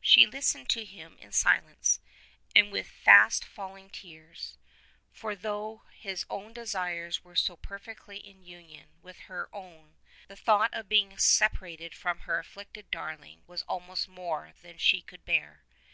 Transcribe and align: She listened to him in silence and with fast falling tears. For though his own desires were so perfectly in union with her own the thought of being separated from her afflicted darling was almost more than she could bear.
She 0.00 0.26
listened 0.26 0.70
to 0.70 0.86
him 0.86 1.18
in 1.18 1.30
silence 1.30 2.00
and 2.56 2.72
with 2.72 2.88
fast 2.88 3.44
falling 3.44 3.90
tears. 3.90 4.56
For 5.12 5.36
though 5.36 5.82
his 5.92 6.24
own 6.30 6.54
desires 6.54 7.22
were 7.24 7.36
so 7.36 7.54
perfectly 7.58 8.16
in 8.26 8.42
union 8.42 8.88
with 9.02 9.18
her 9.28 9.54
own 9.54 9.98
the 10.28 10.34
thought 10.36 10.72
of 10.72 10.88
being 10.88 11.18
separated 11.18 11.94
from 11.94 12.20
her 12.20 12.38
afflicted 12.38 12.90
darling 12.90 13.42
was 13.46 13.60
almost 13.64 14.08
more 14.08 14.54
than 14.62 14.78
she 14.78 15.02
could 15.02 15.26
bear. 15.26 15.62